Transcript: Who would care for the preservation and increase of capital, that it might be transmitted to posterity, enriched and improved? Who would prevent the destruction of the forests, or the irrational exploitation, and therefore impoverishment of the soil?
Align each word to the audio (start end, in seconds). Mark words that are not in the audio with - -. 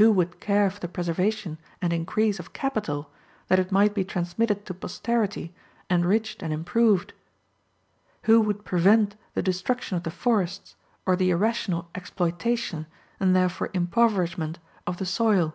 Who 0.00 0.10
would 0.12 0.40
care 0.40 0.70
for 0.70 0.80
the 0.80 0.88
preservation 0.88 1.58
and 1.82 1.92
increase 1.92 2.38
of 2.40 2.54
capital, 2.54 3.10
that 3.48 3.58
it 3.58 3.70
might 3.70 3.92
be 3.92 4.02
transmitted 4.02 4.64
to 4.64 4.72
posterity, 4.72 5.52
enriched 5.90 6.42
and 6.42 6.54
improved? 6.54 7.12
Who 8.22 8.40
would 8.40 8.64
prevent 8.64 9.14
the 9.34 9.42
destruction 9.42 9.98
of 9.98 10.04
the 10.04 10.10
forests, 10.10 10.74
or 11.04 11.16
the 11.16 11.28
irrational 11.28 11.90
exploitation, 11.94 12.86
and 13.20 13.36
therefore 13.36 13.68
impoverishment 13.74 14.58
of 14.86 14.96
the 14.96 15.04
soil? 15.04 15.54